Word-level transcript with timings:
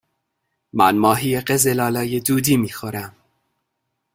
من 0.73 0.95
ماهی 0.97 1.41
قزل 1.41 1.79
آلا 1.79 2.19
دودی 2.19 2.57
می 2.57 2.69
خورم. 2.69 3.15